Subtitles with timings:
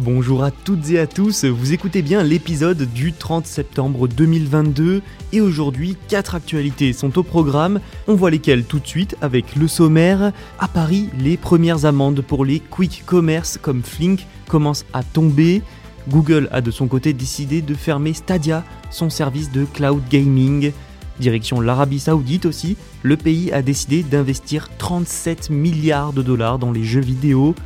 [0.00, 5.40] Bonjour à toutes et à tous, vous écoutez bien l'épisode du 30 septembre 2022 et
[5.40, 10.30] aujourd'hui quatre actualités sont au programme, on voit lesquelles tout de suite avec le sommaire.
[10.60, 15.62] À Paris, les premières amendes pour les quick commerce comme Flink commencent à tomber.
[16.08, 20.70] Google a de son côté décidé de fermer Stadia, son service de cloud gaming.
[21.18, 26.84] Direction l'Arabie Saoudite aussi, le pays a décidé d'investir 37 milliards de dollars dans les
[26.84, 27.56] jeux vidéo.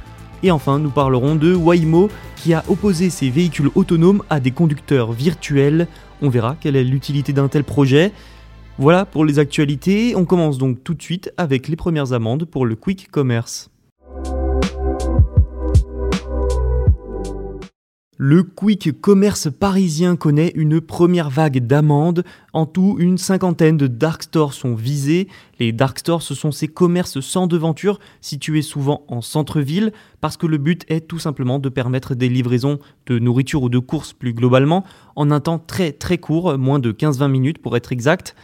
[0.42, 5.12] Et enfin, nous parlerons de Waymo qui a opposé ses véhicules autonomes à des conducteurs
[5.12, 5.86] virtuels.
[6.20, 8.12] On verra quelle est l'utilité d'un tel projet.
[8.78, 10.14] Voilà pour les actualités.
[10.16, 13.71] On commence donc tout de suite avec les premières amendes pour le quick commerce.
[18.24, 22.22] Le quick commerce parisien connaît une première vague d'amendes.
[22.52, 25.26] En tout, une cinquantaine de dark stores sont visés.
[25.58, 30.46] Les dark stores, ce sont ces commerces sans devanture situés souvent en centre-ville parce que
[30.46, 34.34] le but est tout simplement de permettre des livraisons de nourriture ou de courses plus
[34.34, 34.84] globalement
[35.16, 38.36] en un temps très très court, moins de 15-20 minutes pour être exact.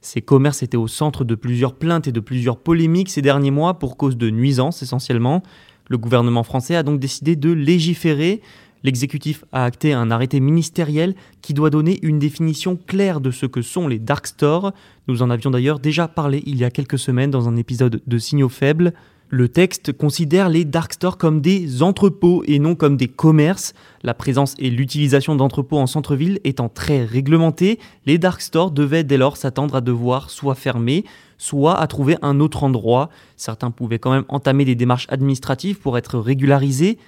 [0.00, 3.80] Ces commerces étaient au centre de plusieurs plaintes et de plusieurs polémiques ces derniers mois
[3.80, 5.42] pour cause de nuisances essentiellement.
[5.88, 8.40] Le gouvernement français a donc décidé de légiférer
[8.84, 13.62] L'exécutif a acté un arrêté ministériel qui doit donner une définition claire de ce que
[13.62, 14.72] sont les dark stores.
[15.08, 18.18] Nous en avions d'ailleurs déjà parlé il y a quelques semaines dans un épisode de
[18.18, 18.92] Signaux faibles.
[19.30, 23.72] Le texte considère les dark stores comme des entrepôts et non comme des commerces.
[24.02, 29.16] La présence et l'utilisation d'entrepôts en centre-ville étant très réglementées, les dark stores devaient dès
[29.16, 31.06] lors s'attendre à devoir soit fermer,
[31.38, 33.08] soit à trouver un autre endroit.
[33.36, 36.98] Certains pouvaient quand même entamer des démarches administratives pour être régularisés.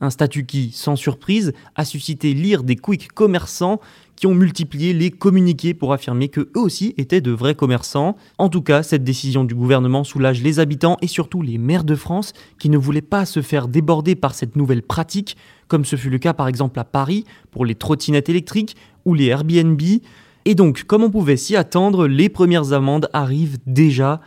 [0.00, 3.80] Un statut qui, sans surprise, a suscité l'ire des quick commerçants
[4.14, 8.16] qui ont multiplié les communiqués pour affirmer que eux aussi étaient de vrais commerçants.
[8.38, 11.94] En tout cas, cette décision du gouvernement soulage les habitants et surtout les maires de
[11.94, 15.36] France qui ne voulaient pas se faire déborder par cette nouvelle pratique,
[15.68, 19.26] comme ce fut le cas par exemple à Paris pour les trottinettes électriques ou les
[19.26, 19.80] Airbnb.
[20.44, 24.20] Et donc, comme on pouvait s'y attendre, les premières amendes arrivent déjà.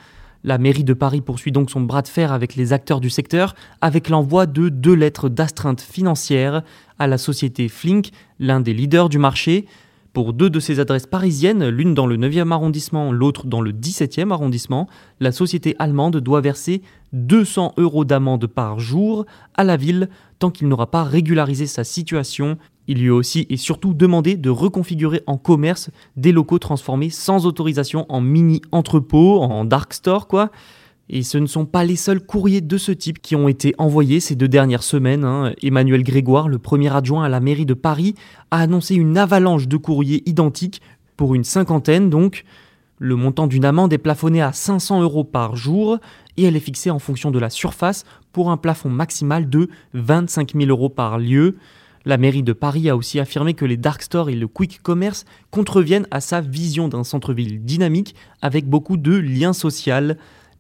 [0.44, 3.54] La mairie de Paris poursuit donc son bras de fer avec les acteurs du secteur
[3.80, 6.64] avec l'envoi de deux lettres d'astreinte financière
[6.98, 8.10] à la société Flink,
[8.40, 9.66] l'un des leaders du marché.
[10.14, 14.32] Pour deux de ses adresses parisiennes, l'une dans le 9e arrondissement, l'autre dans le 17e
[14.32, 14.90] arrondissement,
[15.22, 16.82] la société allemande doit verser
[17.14, 19.26] 200 euros d'amende par jour
[19.56, 20.10] à la ville
[20.40, 22.58] tant qu'il n'aura pas régularisé sa situation
[22.92, 27.46] il lui a aussi et surtout demandé de reconfigurer en commerce des locaux transformés sans
[27.46, 30.52] autorisation en mini-entrepôt, en dark store quoi.
[31.10, 34.20] Et ce ne sont pas les seuls courriers de ce type qui ont été envoyés
[34.20, 35.24] ces deux dernières semaines.
[35.24, 35.54] hein.
[35.64, 38.16] Emmanuel Grégoire, le premier adjoint à la mairie de Paris,
[38.50, 40.82] a annoncé une avalanche de courriers identiques,
[41.16, 42.44] pour une cinquantaine donc.
[42.98, 45.98] Le montant d'une amende est plafonné à 500 euros par jour
[46.36, 50.54] et elle est fixée en fonction de la surface pour un plafond maximal de 25
[50.56, 51.56] 000 euros par lieu.
[52.04, 55.26] La mairie de Paris a aussi affirmé que les dark stores et le quick commerce
[55.52, 60.16] contreviennent à sa vision d'un centre-ville dynamique avec beaucoup de liens sociaux.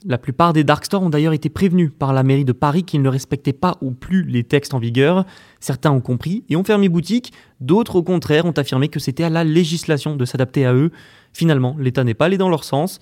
[0.05, 3.03] La plupart des dark stores ont d'ailleurs été prévenus par la mairie de Paris qu'ils
[3.03, 5.25] ne respectaient pas ou plus les textes en vigueur.
[5.59, 9.29] Certains ont compris et ont fermé boutique, d'autres au contraire ont affirmé que c'était à
[9.29, 10.91] la législation de s'adapter à eux.
[11.33, 12.99] Finalement, l'État n'est pas allé dans leur sens.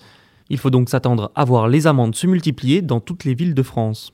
[0.50, 3.62] Il faut donc s'attendre à voir les amendes se multiplier dans toutes les villes de
[3.62, 4.12] France.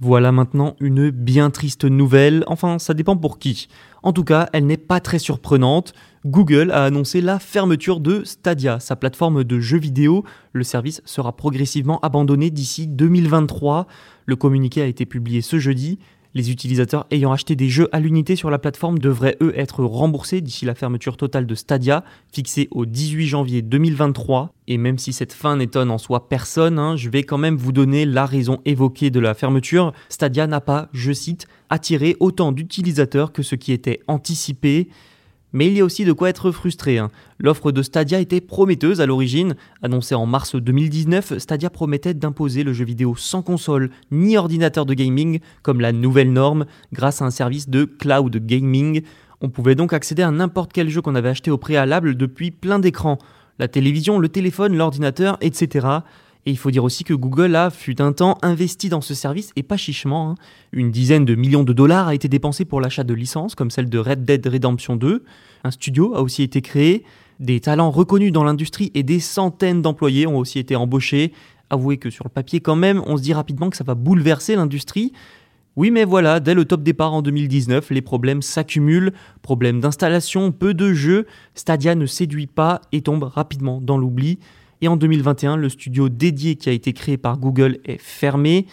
[0.00, 3.68] Voilà maintenant une bien triste nouvelle, enfin ça dépend pour qui.
[4.02, 5.94] En tout cas, elle n'est pas très surprenante.
[6.26, 10.22] Google a annoncé la fermeture de Stadia, sa plateforme de jeux vidéo.
[10.52, 13.86] Le service sera progressivement abandonné d'ici 2023.
[14.26, 15.98] Le communiqué a été publié ce jeudi.
[16.36, 20.42] Les utilisateurs ayant acheté des jeux à l'unité sur la plateforme devraient eux être remboursés
[20.42, 24.52] d'ici la fermeture totale de Stadia, fixée au 18 janvier 2023.
[24.66, 27.72] Et même si cette fin n'étonne en soi personne, hein, je vais quand même vous
[27.72, 29.94] donner la raison évoquée de la fermeture.
[30.10, 34.88] Stadia n'a pas, je cite, attiré autant d'utilisateurs que ce qui était anticipé.
[35.56, 36.98] Mais il y a aussi de quoi être frustré.
[36.98, 37.10] Hein.
[37.38, 39.56] L'offre de Stadia était prometteuse à l'origine.
[39.80, 44.92] Annoncée en mars 2019, Stadia promettait d'imposer le jeu vidéo sans console ni ordinateur de
[44.92, 49.00] gaming comme la nouvelle norme grâce à un service de cloud gaming.
[49.40, 52.78] On pouvait donc accéder à n'importe quel jeu qu'on avait acheté au préalable depuis plein
[52.78, 53.16] d'écrans.
[53.58, 55.86] La télévision, le téléphone, l'ordinateur, etc.
[56.46, 59.50] Et il faut dire aussi que Google a, fut un temps, investi dans ce service,
[59.56, 60.30] et pas chichement.
[60.30, 60.34] Hein.
[60.72, 63.90] Une dizaine de millions de dollars a été dépensé pour l'achat de licences, comme celle
[63.90, 65.24] de Red Dead Redemption 2.
[65.64, 67.04] Un studio a aussi été créé,
[67.40, 71.32] des talents reconnus dans l'industrie et des centaines d'employés ont aussi été embauchés.
[71.68, 74.56] Avouez que sur le papier quand même, on se dit rapidement que ça va bouleverser
[74.56, 75.12] l'industrie.
[75.74, 80.72] Oui mais voilà, dès le top départ en 2019, les problèmes s'accumulent, problèmes d'installation, peu
[80.72, 84.38] de jeux, Stadia ne séduit pas et tombe rapidement dans l'oubli.
[84.80, 88.66] Et en 2021, le studio dédié qui a été créé par Google est fermé.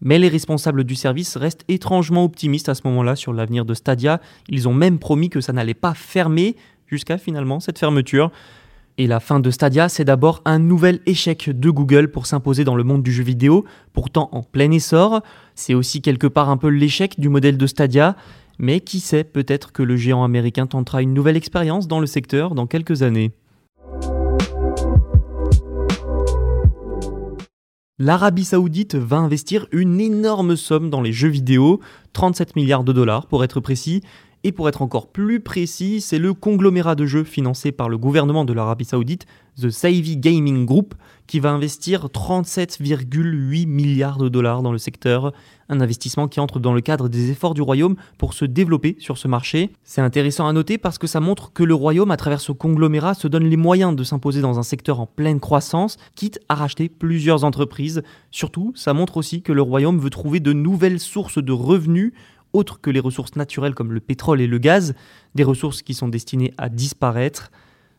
[0.00, 4.20] Mais les responsables du service restent étrangement optimistes à ce moment-là sur l'avenir de Stadia.
[4.48, 6.56] Ils ont même promis que ça n'allait pas fermer
[6.86, 8.30] jusqu'à finalement cette fermeture.
[8.96, 12.76] Et la fin de Stadia, c'est d'abord un nouvel échec de Google pour s'imposer dans
[12.76, 15.22] le monde du jeu vidéo, pourtant en plein essor.
[15.56, 18.16] C'est aussi quelque part un peu l'échec du modèle de Stadia.
[18.58, 22.54] Mais qui sait, peut-être que le géant américain tentera une nouvelle expérience dans le secteur
[22.54, 23.32] dans quelques années.
[28.00, 31.78] L'Arabie saoudite va investir une énorme somme dans les jeux vidéo,
[32.12, 34.02] 37 milliards de dollars pour être précis,
[34.44, 38.44] et pour être encore plus précis, c'est le conglomérat de jeux financé par le gouvernement
[38.44, 39.26] de l'Arabie Saoudite,
[39.58, 40.94] The Saïvi Gaming Group,
[41.26, 45.32] qui va investir 37,8 milliards de dollars dans le secteur.
[45.70, 49.16] Un investissement qui entre dans le cadre des efforts du royaume pour se développer sur
[49.16, 49.70] ce marché.
[49.82, 53.14] C'est intéressant à noter parce que ça montre que le royaume, à travers ce conglomérat,
[53.14, 56.90] se donne les moyens de s'imposer dans un secteur en pleine croissance, quitte à racheter
[56.90, 58.02] plusieurs entreprises.
[58.30, 62.12] Surtout, ça montre aussi que le royaume veut trouver de nouvelles sources de revenus
[62.54, 64.94] autres que les ressources naturelles comme le pétrole et le gaz,
[65.34, 67.50] des ressources qui sont destinées à disparaître.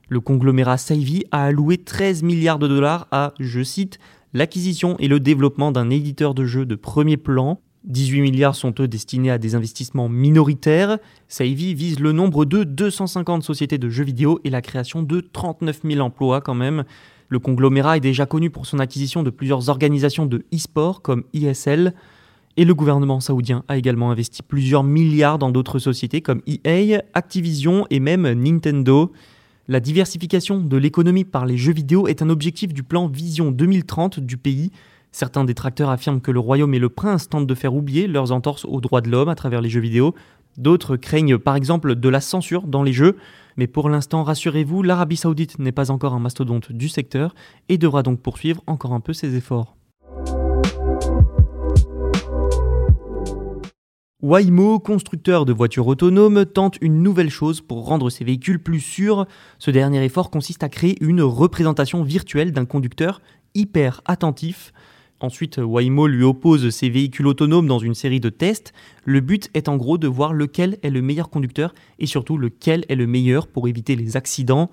[0.09, 3.99] Le conglomérat Saivi a alloué 13 milliards de dollars à, je cite,
[4.33, 7.59] l'acquisition et le développement d'un éditeur de jeux de premier plan.
[7.85, 10.97] 18 milliards sont eux destinés à des investissements minoritaires.
[11.27, 15.81] Saivi vise le nombre de 250 sociétés de jeux vidéo et la création de 39
[15.83, 16.83] 000 emplois quand même.
[17.29, 21.93] Le conglomérat est déjà connu pour son acquisition de plusieurs organisations de e-sport comme ISL.
[22.57, 27.85] Et le gouvernement saoudien a également investi plusieurs milliards dans d'autres sociétés comme EA, Activision
[27.89, 29.11] et même Nintendo.
[29.67, 34.21] La diversification de l'économie par les jeux vidéo est un objectif du plan Vision 2030
[34.21, 34.71] du pays.
[35.11, 38.63] Certains détracteurs affirment que le royaume et le prince tentent de faire oublier leurs entorses
[38.63, 40.15] aux droits de l'homme à travers les jeux vidéo.
[40.57, 43.17] D'autres craignent par exemple de la censure dans les jeux.
[43.57, 47.35] Mais pour l'instant, rassurez-vous, l'Arabie saoudite n'est pas encore un mastodonte du secteur
[47.67, 49.75] et devra donc poursuivre encore un peu ses efforts.
[54.25, 59.27] Waymo, constructeur de voitures autonomes, tente une nouvelle chose pour rendre ses véhicules plus sûrs.
[59.59, 63.21] Ce dernier effort consiste à créer une représentation virtuelle d'un conducteur
[63.53, 64.73] hyper attentif.
[65.19, 68.73] Ensuite, Waymo lui oppose ses véhicules autonomes dans une série de tests.
[69.03, 72.83] Le but est en gros de voir lequel est le meilleur conducteur et surtout lequel
[72.89, 74.71] est le meilleur pour éviter les accidents.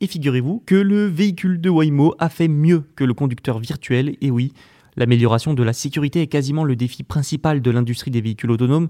[0.00, 4.30] Et figurez-vous que le véhicule de Waymo a fait mieux que le conducteur virtuel, et
[4.30, 4.54] oui,
[4.96, 8.88] L'amélioration de la sécurité est quasiment le défi principal de l'industrie des véhicules autonomes.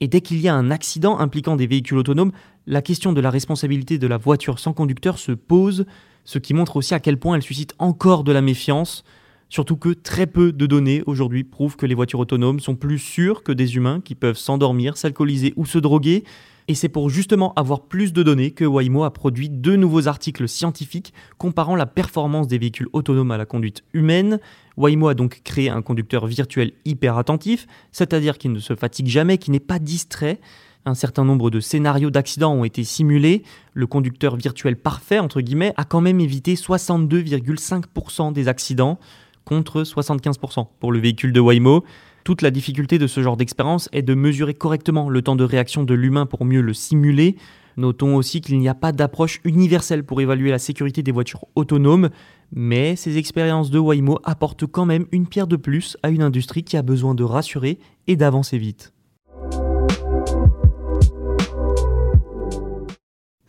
[0.00, 2.32] Et dès qu'il y a un accident impliquant des véhicules autonomes,
[2.66, 5.86] la question de la responsabilité de la voiture sans conducteur se pose,
[6.24, 9.04] ce qui montre aussi à quel point elle suscite encore de la méfiance,
[9.48, 13.42] surtout que très peu de données aujourd'hui prouvent que les voitures autonomes sont plus sûres
[13.42, 16.24] que des humains qui peuvent s'endormir, s'alcooliser ou se droguer,
[16.66, 20.48] et c'est pour justement avoir plus de données que Waymo a produit deux nouveaux articles
[20.48, 24.40] scientifiques comparant la performance des véhicules autonomes à la conduite humaine.
[24.78, 29.36] Waymo a donc créé un conducteur virtuel hyper attentif, c'est-à-dire qui ne se fatigue jamais,
[29.36, 30.40] qui n'est pas distrait.
[30.86, 33.42] Un certain nombre de scénarios d'accidents ont été simulés.
[33.74, 38.98] Le conducteur virtuel parfait, entre guillemets, a quand même évité 62,5% des accidents
[39.44, 41.84] contre 75% pour le véhicule de Waymo.
[42.24, 45.84] Toute la difficulté de ce genre d'expérience est de mesurer correctement le temps de réaction
[45.84, 47.36] de l'humain pour mieux le simuler.
[47.76, 52.10] Notons aussi qu'il n'y a pas d'approche universelle pour évaluer la sécurité des voitures autonomes,
[52.52, 56.62] mais ces expériences de Waymo apportent quand même une pierre de plus à une industrie
[56.62, 58.92] qui a besoin de rassurer et d'avancer vite.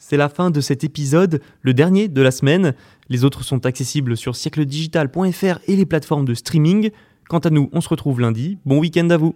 [0.08, 2.75] C'est la fin de cet épisode, le dernier de la semaine.
[3.07, 6.91] Les autres sont accessibles sur siècledigital.fr et les plateformes de streaming.
[7.29, 8.57] Quant à nous, on se retrouve lundi.
[8.65, 9.35] Bon week-end à vous.